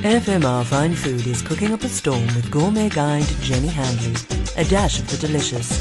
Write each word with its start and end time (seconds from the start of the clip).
FMR 0.00 0.64
Fine 0.64 0.94
Food 0.94 1.26
is 1.26 1.42
cooking 1.42 1.74
up 1.74 1.82
a 1.82 1.88
storm 1.88 2.24
with 2.28 2.50
gourmet 2.50 2.88
guide 2.88 3.26
Jenny 3.42 3.68
Handley. 3.68 4.14
A 4.56 4.64
dash 4.64 4.98
of 4.98 5.10
the 5.10 5.18
delicious. 5.18 5.78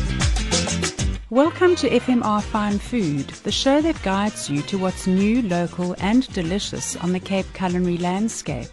Welcome 1.30 1.78
to 1.78 1.90
FMR 1.90 2.44
Fine 2.44 2.80
Food, 2.80 3.30
the 3.30 3.52
show 3.54 3.82
that 3.82 4.04
guides 4.04 4.50
you 4.50 4.62
to 4.64 4.78
what's 4.78 5.08
new, 5.08 5.42
local, 5.44 5.96
and 6.00 6.28
delicious 6.34 6.98
on 6.98 7.14
the 7.14 7.22
Cape 7.22 7.46
culinary 7.54 7.98
landscape. 7.98 8.68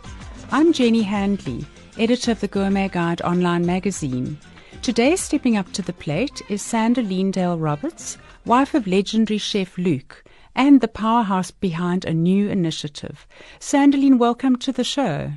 I'm 0.50 0.72
Jenny 0.72 1.02
Handley, 1.02 1.64
editor 1.96 2.32
of 2.32 2.40
the 2.40 2.48
Gourmet 2.48 2.88
Guide 2.88 3.22
online 3.22 3.64
magazine. 3.64 4.36
Today, 4.82 5.14
stepping 5.14 5.56
up 5.56 5.70
to 5.74 5.82
the 5.82 5.92
plate 5.92 6.42
is 6.48 6.60
Sandalene 6.60 7.30
Dale 7.30 7.56
Roberts, 7.56 8.18
wife 8.46 8.74
of 8.74 8.88
legendary 8.88 9.38
chef 9.38 9.78
Luke, 9.78 10.24
and 10.56 10.80
the 10.80 10.88
powerhouse 10.88 11.50
behind 11.50 12.04
a 12.04 12.14
new 12.14 12.48
initiative. 12.48 13.26
Sandalene, 13.60 14.18
welcome 14.18 14.56
to 14.56 14.72
the 14.72 14.84
show. 14.84 15.32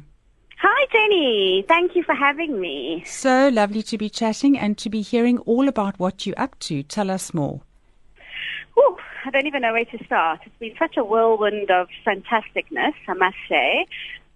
Hi, 0.61 0.87
Jenny. 0.91 1.63
Thank 1.69 1.95
you 1.95 2.03
for 2.03 2.13
having 2.13 2.59
me. 2.59 3.01
So 3.05 3.47
lovely 3.47 3.81
to 3.83 3.97
be 3.97 4.09
chatting 4.09 4.57
and 4.57 4.77
to 4.79 4.89
be 4.89 5.01
hearing 5.01 5.37
all 5.39 5.69
about 5.69 5.97
what 5.99 6.25
you're 6.25 6.39
up 6.39 6.59
to. 6.59 6.83
Tell 6.83 7.09
us 7.09 7.33
more. 7.33 7.61
Ooh, 8.77 8.97
I 9.25 9.29
don't 9.29 9.47
even 9.47 9.61
know 9.61 9.71
where 9.71 9.85
to 9.85 10.03
start. 10.03 10.41
It's 10.45 10.57
been 10.59 10.75
such 10.77 10.97
a 10.97 11.03
whirlwind 11.03 11.71
of 11.71 11.87
fantasticness, 12.05 12.93
I 13.07 13.13
must 13.13 13.37
say. 13.47 13.85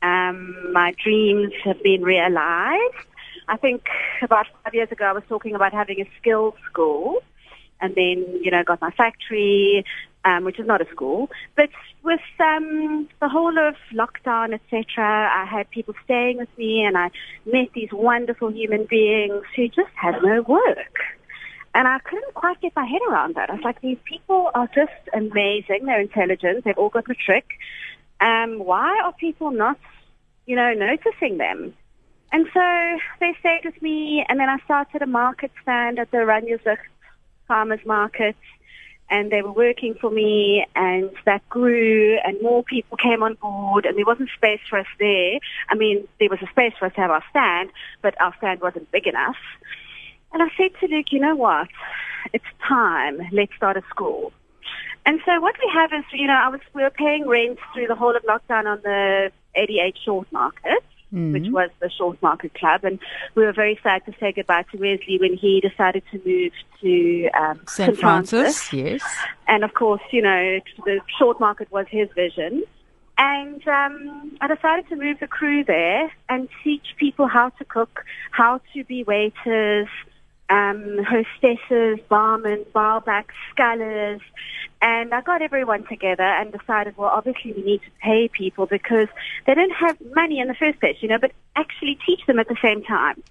Um, 0.01 0.71
my 0.71 0.93
dreams 1.03 1.51
have 1.65 1.83
been 1.83 2.03
realized. 2.03 3.05
I 3.49 3.57
think 3.57 3.83
about 4.21 4.47
five 4.63 4.73
years 4.73 4.91
ago 4.93 5.03
I 5.03 5.11
was 5.11 5.23
talking 5.27 5.55
about 5.55 5.73
having 5.73 5.99
a 5.99 6.09
skills 6.21 6.53
school 6.69 7.21
and 7.81 7.93
then, 7.95 8.39
you 8.41 8.49
know, 8.49 8.63
got 8.63 8.79
my 8.79 8.91
factory, 8.91 9.83
um, 10.25 10.43
which 10.43 10.59
is 10.59 10.65
not 10.65 10.81
a 10.81 10.89
school. 10.89 11.29
But 11.55 11.69
with 12.03 12.21
um, 12.39 13.07
the 13.21 13.29
whole 13.29 13.57
of 13.57 13.75
lockdown, 13.93 14.53
etc., 14.53 14.85
I 14.97 15.45
had 15.45 15.69
people 15.71 15.93
staying 16.03 16.37
with 16.37 16.49
me, 16.57 16.83
and 16.83 16.97
I 16.97 17.09
met 17.45 17.69
these 17.73 17.89
wonderful 17.91 18.51
human 18.51 18.85
beings 18.89 19.43
who 19.55 19.67
just 19.67 19.93
had 19.95 20.15
no 20.23 20.41
work. 20.41 20.99
And 21.75 21.87
I 21.87 21.99
couldn't 21.99 22.33
quite 22.35 22.61
get 22.61 22.75
my 22.75 22.85
head 22.85 23.01
around 23.09 23.35
that. 23.35 23.49
I 23.49 23.53
was 23.53 23.63
like, 23.63 23.81
these 23.81 23.97
people 24.05 24.51
are 24.53 24.67
just 24.67 24.91
amazing. 25.13 25.85
They're 25.85 26.01
intelligent. 26.01 26.65
They've 26.65 26.77
all 26.77 26.89
got 26.89 27.07
the 27.07 27.15
trick. 27.15 27.45
Um, 28.21 28.59
why 28.59 28.99
are 29.03 29.13
people 29.13 29.51
not, 29.51 29.79
you 30.45 30.55
know, 30.55 30.73
noticing 30.73 31.37
them? 31.37 31.73
And 32.31 32.47
so 32.53 32.97
they 33.19 33.35
stayed 33.39 33.61
with 33.65 33.79
me, 33.81 34.25
and 34.27 34.39
then 34.39 34.49
I 34.49 34.57
started 34.65 35.01
a 35.01 35.07
market 35.07 35.51
stand 35.61 35.99
at 35.99 36.11
the 36.11 36.17
Oranjezicht 36.17 36.77
Farmers 37.47 37.85
Market 37.85 38.35
and 39.13 39.31
they 39.31 39.43
were 39.43 39.51
working 39.51 39.93
for 40.01 40.09
me 40.09 40.65
and 40.75 41.11
that 41.25 41.47
grew 41.47 42.17
and 42.25 42.41
more 42.41 42.63
people 42.63 42.97
came 42.97 43.21
on 43.21 43.35
board 43.35 43.85
and 43.85 43.95
there 43.95 44.05
wasn't 44.07 44.27
space 44.35 44.59
for 44.67 44.79
us 44.79 44.87
there. 44.97 45.37
I 45.69 45.75
mean, 45.75 46.07
there 46.19 46.29
was 46.29 46.39
a 46.41 46.47
space 46.47 46.73
for 46.79 46.87
us 46.87 46.95
to 46.95 47.01
have 47.01 47.11
our 47.11 47.23
stand, 47.29 47.69
but 48.01 48.19
our 48.19 48.33
stand 48.37 48.61
wasn't 48.61 48.91
big 48.91 49.05
enough. 49.05 49.35
And 50.33 50.41
I 50.41 50.47
said 50.57 50.71
to 50.79 50.87
Luke, 50.87 51.11
you 51.11 51.19
know 51.19 51.35
what? 51.35 51.67
It's 52.33 52.43
time. 52.67 53.21
Let's 53.31 53.53
start 53.55 53.77
a 53.77 53.83
school. 53.87 54.33
And 55.05 55.19
so 55.27 55.39
what 55.39 55.55
we 55.63 55.71
have 55.71 55.93
is, 55.93 56.05
you 56.11 56.25
know, 56.25 56.33
I 56.33 56.49
was, 56.49 56.61
we 56.73 56.81
were 56.81 56.89
paying 56.89 57.27
rent 57.27 57.59
through 57.71 57.85
the 57.85 57.95
whole 57.95 58.15
of 58.15 58.23
lockdown 58.23 58.65
on 58.65 58.81
the 58.81 59.31
88 59.53 59.95
short 60.03 60.31
market 60.31 60.83
mm-hmm. 61.13 61.33
which 61.33 61.47
was 61.51 61.69
the 61.79 61.89
Short 61.89 62.21
Market 62.21 62.53
Club. 62.53 62.83
And 62.83 62.99
we 63.35 63.43
were 63.45 63.53
very 63.53 63.79
sad 63.83 64.05
to 64.05 64.13
say 64.19 64.31
goodbye 64.31 64.65
to 64.71 64.77
Wesley 64.77 65.17
when 65.19 65.37
he 65.37 65.61
decided 65.61 66.03
to 66.11 66.21
move 66.25 66.51
to 66.81 67.29
um, 67.39 67.61
St. 67.67 67.97
Francis. 67.97 68.67
Francis. 68.69 68.73
Yes. 68.73 69.03
And 69.47 69.63
of 69.63 69.73
course, 69.73 70.01
you 70.11 70.21
know, 70.21 70.59
the 70.85 70.99
Short 71.19 71.39
Market 71.39 71.71
was 71.71 71.85
his 71.89 72.09
vision. 72.15 72.63
And 73.17 73.65
um, 73.67 74.37
I 74.41 74.47
decided 74.47 74.89
to 74.89 74.95
move 74.95 75.19
the 75.19 75.27
crew 75.27 75.63
there 75.63 76.11
and 76.29 76.49
teach 76.63 76.95
people 76.97 77.27
how 77.27 77.49
to 77.49 77.65
cook, 77.65 78.03
how 78.31 78.59
to 78.73 78.83
be 78.85 79.03
waiters, 79.03 79.87
um, 80.49 80.99
hostesses, 81.03 81.99
barmen, 82.09 82.65
barbacks, 82.73 83.33
scullers, 83.51 84.21
and 84.81 85.13
I 85.13 85.21
got 85.21 85.41
everyone 85.41 85.85
together 85.87 86.23
and 86.23 86.51
decided, 86.51 86.97
well, 86.97 87.09
obviously 87.09 87.53
we 87.53 87.63
need 87.63 87.81
to 87.81 87.91
pay 88.01 88.27
people 88.27 88.65
because 88.65 89.07
they 89.47 89.53
don't 89.53 89.71
have 89.71 89.97
money 90.13 90.39
in 90.39 90.47
the 90.49 90.53
first 90.53 90.79
place, 90.79 90.97
you 90.99 91.07
know, 91.07 91.19
but 91.19 91.31
actually 91.55 91.97
teach 92.05 92.25
them 92.27 92.37
at 92.39 92.49
the 92.49 92.57
same 92.61 92.83
time. 92.83 93.23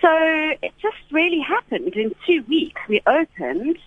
So 0.00 0.08
it 0.10 0.72
just 0.82 0.96
really 1.12 1.40
happened. 1.40 1.94
In 1.94 2.14
two 2.26 2.42
weeks, 2.48 2.80
we 2.88 3.00
opened 3.06 3.78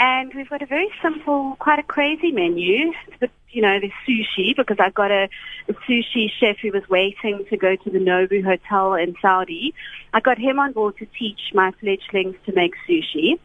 and 0.00 0.32
we've 0.34 0.48
got 0.48 0.62
a 0.62 0.66
very 0.66 0.88
simple, 1.02 1.56
quite 1.58 1.78
a 1.78 1.82
crazy 1.82 2.32
menu. 2.32 2.92
But, 3.20 3.30
you 3.50 3.60
know, 3.60 3.78
there's 3.78 3.92
sushi 4.08 4.56
because 4.56 4.78
I've 4.80 4.94
got 4.94 5.10
a, 5.10 5.28
a 5.68 5.74
sushi 5.74 6.30
chef 6.40 6.56
who 6.62 6.72
was 6.72 6.88
waiting 6.88 7.44
to 7.50 7.56
go 7.58 7.76
to 7.76 7.90
the 7.90 7.98
Nobu 7.98 8.42
Hotel 8.42 8.94
in 8.94 9.14
Saudi. 9.20 9.74
I 10.14 10.20
got 10.20 10.38
him 10.38 10.58
on 10.58 10.72
board 10.72 10.96
to 10.98 11.06
teach 11.18 11.40
my 11.52 11.72
fledglings 11.80 12.34
to 12.46 12.52
make 12.54 12.72
sushi. 12.88 13.38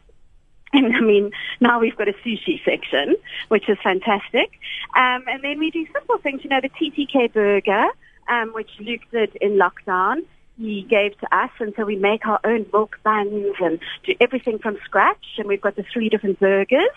And 0.74 0.96
I 0.96 1.02
mean, 1.02 1.32
now 1.60 1.80
we've 1.80 1.96
got 1.96 2.08
a 2.08 2.14
sushi 2.14 2.64
section, 2.64 3.16
which 3.50 3.70
is 3.70 3.78
fantastic. 3.84 4.52
Um, 4.96 5.24
and 5.28 5.44
then 5.44 5.60
we 5.60 5.72
do 5.72 5.86
simple 5.94 6.18
things, 6.20 6.44
you 6.44 6.50
know, 6.50 6.62
the 6.62 6.70
TTK 6.70 7.34
burger, 7.34 7.86
um, 8.30 8.54
which 8.54 8.70
Luke 8.80 9.02
did 9.12 9.36
in 9.42 9.60
lockdown. 9.60 10.24
He 10.58 10.86
gave 10.90 11.18
to 11.20 11.36
us, 11.36 11.52
and 11.60 11.74
so 11.76 11.84
we 11.84 11.98
make 11.98 12.26
our 12.26 12.40
own 12.44 12.66
milk 12.72 12.98
buns 13.04 13.56
and 13.60 13.80
do 14.06 14.14
everything 14.22 14.60
from 14.60 14.78
scratch. 14.86 15.26
And 15.38 15.48
we've 15.48 15.62
got 15.62 15.76
the 15.76 15.84
three 15.92 16.10
different 16.10 16.40
burgers. 16.40 16.96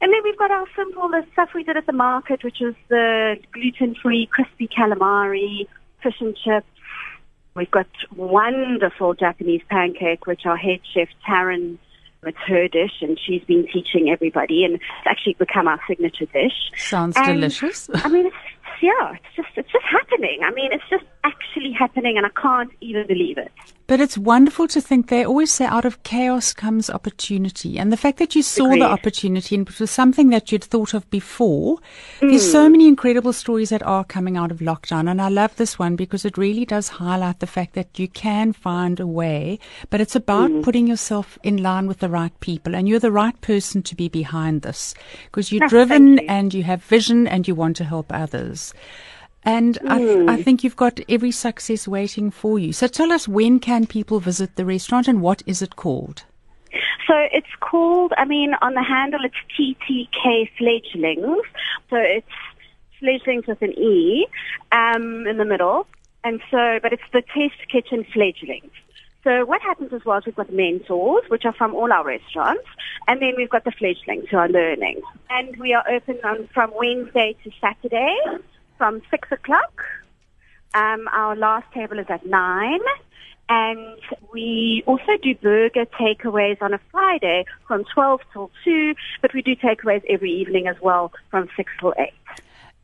And 0.00 0.12
then 0.12 0.20
we've 0.22 0.38
got 0.38 0.52
our 0.52 0.66
simple, 0.76 1.08
the 1.08 1.24
stuff 1.32 1.50
we 1.54 1.64
did 1.64 1.76
at 1.76 1.86
the 1.86 1.92
market, 1.92 2.44
which 2.44 2.62
is 2.62 2.76
the 2.88 3.36
gluten-free 3.52 4.28
crispy 4.30 4.68
calamari, 4.68 5.66
fish 6.02 6.14
and 6.20 6.36
chips. 6.36 6.66
We've 7.56 7.70
got 7.70 7.88
wonderful 8.14 9.14
Japanese 9.14 9.62
pancake, 9.68 10.26
which 10.26 10.42
our 10.46 10.56
head 10.56 10.80
chef 10.94 11.08
Taryn 11.28 11.78
it's 12.24 12.38
her 12.46 12.66
dish, 12.68 13.00
and 13.00 13.18
she's 13.24 13.42
been 13.44 13.66
teaching 13.72 14.10
everybody, 14.10 14.64
and 14.64 14.74
it's 14.74 14.84
actually 15.06 15.34
become 15.34 15.68
our 15.68 15.80
signature 15.86 16.26
dish. 16.26 16.52
Sounds 16.76 17.16
and, 17.16 17.40
delicious. 17.40 17.88
I 17.94 18.08
mean, 18.08 18.26
it's, 18.26 18.36
yeah, 18.82 19.12
it's 19.12 19.36
just 19.36 19.48
it's 19.56 19.70
just 19.70 19.84
happening. 19.84 20.40
I 20.44 20.50
mean, 20.50 20.72
it's 20.72 20.84
just 20.90 21.04
actually 21.48 21.72
happening, 21.72 22.16
and 22.16 22.26
I 22.26 22.30
can't 22.40 22.70
even 22.80 23.06
believe 23.06 23.38
it. 23.38 23.50
But 23.86 24.00
it's 24.00 24.18
wonderful 24.18 24.68
to 24.68 24.82
think 24.82 25.08
they 25.08 25.24
always 25.24 25.50
say 25.50 25.64
out 25.64 25.86
of 25.86 26.02
chaos 26.02 26.52
comes 26.52 26.90
opportunity. 26.90 27.78
And 27.78 27.90
the 27.90 27.96
fact 27.96 28.18
that 28.18 28.34
you 28.34 28.42
saw 28.42 28.66
Agreed. 28.66 28.82
the 28.82 28.86
opportunity 28.86 29.54
and 29.54 29.66
it 29.66 29.80
was 29.80 29.90
something 29.90 30.28
that 30.28 30.52
you'd 30.52 30.64
thought 30.64 30.92
of 30.92 31.08
before, 31.08 31.78
mm. 32.20 32.28
there's 32.28 32.52
so 32.52 32.68
many 32.68 32.86
incredible 32.86 33.32
stories 33.32 33.70
that 33.70 33.82
are 33.82 34.04
coming 34.04 34.36
out 34.36 34.50
of 34.50 34.58
lockdown. 34.58 35.10
And 35.10 35.22
I 35.22 35.30
love 35.30 35.56
this 35.56 35.78
one 35.78 35.96
because 35.96 36.26
it 36.26 36.36
really 36.36 36.66
does 36.66 36.88
highlight 36.88 37.40
the 37.40 37.46
fact 37.46 37.72
that 37.74 37.98
you 37.98 38.08
can 38.08 38.52
find 38.52 39.00
a 39.00 39.06
way, 39.06 39.58
but 39.88 40.02
it's 40.02 40.16
about 40.16 40.50
mm. 40.50 40.62
putting 40.62 40.86
yourself 40.86 41.38
in 41.42 41.62
line 41.62 41.86
with 41.86 42.00
the 42.00 42.10
right 42.10 42.38
people. 42.40 42.74
And 42.74 42.86
you're 42.86 43.00
the 43.00 43.10
right 43.10 43.40
person 43.40 43.82
to 43.84 43.94
be 43.94 44.10
behind 44.10 44.60
this 44.60 44.94
because 45.24 45.50
you're 45.50 45.66
driven 45.66 46.18
you. 46.18 46.26
and 46.28 46.52
you 46.52 46.62
have 46.64 46.84
vision 46.84 47.26
and 47.26 47.48
you 47.48 47.54
want 47.54 47.76
to 47.76 47.84
help 47.84 48.12
others. 48.12 48.74
And 49.44 49.78
mm. 49.80 49.90
I, 49.90 49.98
th- 49.98 50.28
I, 50.28 50.36
hmm. 50.36 50.42
think 50.42 50.64
you've 50.64 50.76
got 50.76 51.00
every 51.08 51.30
success 51.30 51.86
waiting 51.86 52.30
for 52.30 52.58
you. 52.58 52.72
So 52.72 52.86
tell 52.86 53.12
us 53.12 53.28
when 53.28 53.60
can 53.60 53.86
people 53.86 54.20
visit 54.20 54.56
the 54.56 54.64
restaurant 54.64 55.08
and 55.08 55.20
what 55.22 55.42
is 55.46 55.62
it 55.62 55.76
called? 55.76 56.24
So 57.06 57.14
it's 57.32 57.54
called, 57.60 58.12
I 58.18 58.24
mean, 58.24 58.52
on 58.60 58.74
the 58.74 58.82
handle 58.82 59.20
it's 59.24 59.36
TTK 59.58 60.50
Fledgelings. 60.58 61.42
So 61.88 61.96
it's 61.96 62.26
fledglings 63.00 63.46
with 63.46 63.62
an 63.62 63.72
E 63.78 64.26
um, 64.72 65.26
in 65.26 65.38
the 65.38 65.44
middle. 65.44 65.86
And 66.24 66.40
so, 66.50 66.80
but 66.82 66.92
it's 66.92 67.02
the 67.12 67.22
Test 67.22 67.70
Kitchen 67.70 68.04
Fledgelings. 68.14 68.70
So 69.24 69.44
what 69.44 69.62
happens 69.62 69.92
as 69.92 70.04
well 70.04 70.18
is 70.18 70.26
we've 70.26 70.34
got 70.34 70.52
mentors, 70.52 71.24
which 71.28 71.44
are 71.44 71.52
from 71.52 71.74
all 71.74 71.92
our 71.92 72.04
restaurants, 72.04 72.66
and 73.06 73.20
then 73.20 73.34
we've 73.36 73.50
got 73.50 73.64
the 73.64 73.72
fledglings 73.72 74.28
who 74.30 74.36
are 74.36 74.48
learning. 74.48 75.00
And 75.30 75.56
we 75.56 75.74
are 75.74 75.84
open 75.88 76.18
on, 76.24 76.48
from 76.54 76.72
Wednesday 76.74 77.36
to 77.44 77.50
Saturday 77.60 78.16
from 78.78 79.02
6 79.10 79.28
o'clock. 79.32 79.82
Um, 80.74 81.08
our 81.12 81.36
last 81.36 81.70
table 81.72 81.98
is 81.98 82.06
at 82.08 82.24
9. 82.24 82.80
And 83.50 83.98
we 84.32 84.82
also 84.86 85.16
do 85.22 85.34
burger 85.34 85.86
takeaways 85.86 86.60
on 86.60 86.74
a 86.74 86.80
Friday 86.90 87.46
from 87.66 87.84
12 87.94 88.20
till 88.32 88.50
2, 88.64 88.94
but 89.22 89.32
we 89.32 89.42
do 89.42 89.56
takeaways 89.56 90.02
every 90.08 90.30
evening 90.30 90.66
as 90.66 90.76
well 90.82 91.12
from 91.30 91.48
6 91.56 91.72
till 91.80 91.94
8. 91.98 92.12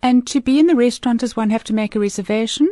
And 0.03 0.27
to 0.27 0.41
be 0.41 0.59
in 0.59 0.67
the 0.67 0.75
restaurant, 0.75 1.21
does 1.21 1.37
one 1.37 1.51
have 1.51 1.65
to 1.65 1.75
make 1.75 1.95
a 1.95 2.01
reservation? 2.01 2.71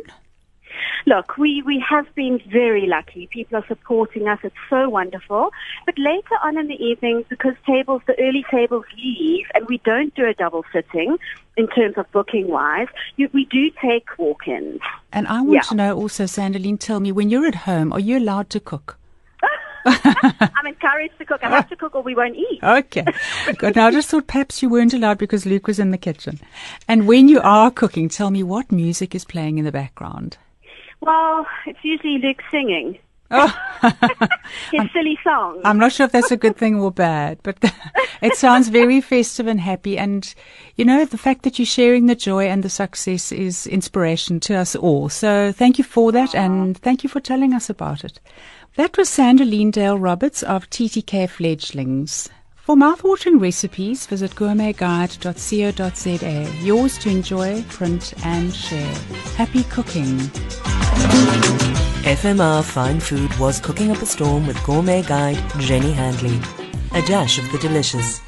Look, 1.05 1.37
we, 1.37 1.61
we 1.63 1.83
have 1.87 2.05
been 2.15 2.41
very 2.51 2.85
lucky. 2.87 3.27
People 3.27 3.57
are 3.57 3.67
supporting 3.67 4.27
us. 4.27 4.39
It's 4.43 4.55
so 4.69 4.89
wonderful. 4.89 5.51
But 5.85 5.97
later 5.97 6.35
on 6.43 6.57
in 6.57 6.67
the 6.67 6.81
evening, 6.81 7.25
because 7.29 7.53
tables, 7.65 8.01
the 8.07 8.19
early 8.21 8.45
tables 8.49 8.85
leave 8.97 9.45
and 9.53 9.67
we 9.67 9.79
don't 9.79 10.13
do 10.15 10.25
a 10.25 10.33
double 10.33 10.63
sitting 10.71 11.17
in 11.57 11.67
terms 11.67 11.97
of 11.97 12.11
booking 12.11 12.47
wise, 12.47 12.87
you, 13.15 13.29
we 13.33 13.45
do 13.45 13.69
take 13.81 14.07
walk-ins. 14.17 14.81
And 15.11 15.27
I 15.27 15.41
want 15.41 15.53
yeah. 15.53 15.61
to 15.61 15.75
know 15.75 15.95
also, 15.95 16.23
Sandalene, 16.23 16.79
tell 16.79 16.99
me, 16.99 17.11
when 17.11 17.29
you're 17.29 17.45
at 17.45 17.55
home, 17.55 17.93
are 17.93 17.99
you 17.99 18.17
allowed 18.17 18.49
to 18.51 18.59
cook? 18.59 18.97
I'm 19.85 20.65
encouraged 20.65 21.17
to 21.17 21.25
cook. 21.25 21.43
I 21.43 21.49
have 21.49 21.69
to 21.69 21.75
cook 21.75 21.95
or 21.95 22.01
we 22.01 22.15
won't 22.15 22.35
eat. 22.35 22.59
Okay. 22.63 23.05
Good. 23.57 23.75
Now, 23.75 23.87
I 23.87 23.91
just 23.91 24.09
thought 24.09 24.27
perhaps 24.27 24.61
you 24.61 24.69
weren't 24.69 24.93
allowed 24.93 25.17
because 25.17 25.45
Luke 25.45 25.67
was 25.67 25.79
in 25.79 25.91
the 25.91 25.97
kitchen. 25.97 26.39
And 26.87 27.07
when 27.07 27.27
you 27.27 27.41
are 27.41 27.69
cooking, 27.69 28.07
tell 28.07 28.31
me 28.31 28.43
what 28.43 28.71
music 28.71 29.13
is 29.13 29.25
playing 29.25 29.57
in 29.57 29.65
the 29.65 29.71
background. 29.71 30.37
Well, 31.05 31.45
it's 31.65 31.83
usually 31.83 32.17
Luke 32.19 32.41
singing. 32.49 32.97
Oh. 33.29 33.53
His 34.71 34.89
silly 34.93 35.19
song. 35.21 35.59
I'm 35.65 35.77
not 35.77 35.91
sure 35.91 36.05
if 36.05 36.13
that's 36.13 36.31
a 36.31 36.37
good 36.37 36.55
thing 36.55 36.79
or 36.79 36.91
bad, 36.91 37.39
but 37.43 37.57
it 38.21 38.35
sounds 38.35 38.69
very 38.69 39.01
festive 39.01 39.47
and 39.47 39.59
happy. 39.59 39.97
And, 39.97 40.33
you 40.77 40.85
know, 40.85 41.03
the 41.03 41.17
fact 41.17 41.43
that 41.43 41.59
you're 41.59 41.65
sharing 41.65 42.05
the 42.05 42.15
joy 42.15 42.45
and 42.45 42.63
the 42.63 42.69
success 42.69 43.33
is 43.33 43.67
inspiration 43.67 44.39
to 44.41 44.55
us 44.55 44.77
all. 44.77 45.09
So 45.09 45.51
thank 45.51 45.77
you 45.77 45.83
for 45.83 46.13
that 46.13 46.33
and 46.33 46.77
thank 46.77 47.03
you 47.03 47.09
for 47.09 47.19
telling 47.19 47.53
us 47.53 47.69
about 47.69 48.05
it. 48.05 48.21
That 48.77 48.97
was 48.97 49.09
Sandalene 49.09 49.71
Dale 49.71 49.99
Roberts 49.99 50.41
of 50.41 50.69
TTK 50.69 51.27
Fledgelings. 51.27 52.29
For 52.55 52.77
mouthwatering 52.77 53.41
recipes, 53.41 54.05
visit 54.05 54.31
gourmetguide.co.za. 54.35 56.65
Yours 56.65 56.97
to 56.99 57.09
enjoy, 57.09 57.61
print 57.63 58.13
and 58.23 58.55
share. 58.55 58.95
Happy 59.35 59.65
cooking. 59.65 60.31
FMR 62.03 62.63
Fine 62.63 62.99
Food 62.99 63.33
was 63.37 63.59
cooking 63.59 63.91
up 63.91 64.01
a 64.01 64.05
storm 64.05 64.47
with 64.47 64.63
gourmet 64.63 65.01
guide 65.01 65.41
Jenny 65.59 65.91
Handley. 65.91 66.39
A 66.93 67.01
dash 67.01 67.37
of 67.37 67.51
the 67.51 67.57
delicious. 67.59 68.22